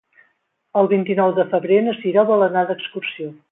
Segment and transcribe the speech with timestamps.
[0.81, 3.33] El vint-i-nou de febrer na Sira vol anar d'excursió.